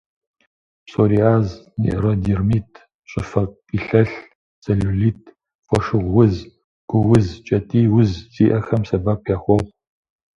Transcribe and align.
Псориаз, 0.85 1.47
нейродермит, 1.81 2.69
щӏыфэ 3.09 3.43
къилъэлъ, 3.67 4.15
целлюлит, 4.61 5.21
фошыгъу 5.65 6.19
уз, 6.23 6.33
гу 6.89 6.99
уз, 7.15 7.27
кӏэтӏий 7.45 7.87
уз 7.97 8.11
зиӏэхэм 8.33 8.81
сэбэп 8.89 9.21
яхуохъу. 9.35 9.61